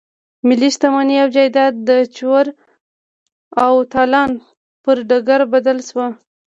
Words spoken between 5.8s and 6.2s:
شو.